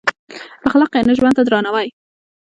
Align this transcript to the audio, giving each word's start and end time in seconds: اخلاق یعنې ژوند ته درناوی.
اخلاق 0.67 0.91
یعنې 0.97 1.13
ژوند 1.19 1.35
ته 1.37 1.43
درناوی. 1.47 1.87